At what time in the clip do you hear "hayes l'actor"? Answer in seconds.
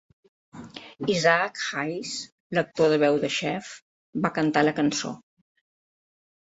1.65-2.91